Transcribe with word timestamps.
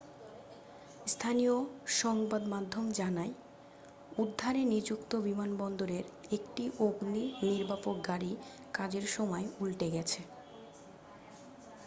স্থানীয় 1.05 1.55
সংবাদ 1.99 2.43
মাধ্যম 2.53 2.85
জানায় 2.93 3.33
উদ্ধারে 4.17 4.61
নিযুক্ত 4.65 5.11
বিমানবন্দরের 5.25 6.05
একটি 6.31 6.63
অগ্নি 6.79 7.23
নির্বাপক 7.45 7.95
গাড়ি 8.07 8.31
কাজের 8.73 9.05
সময় 9.15 9.45
উল্টে 9.59 9.87
গেছে 9.91 10.21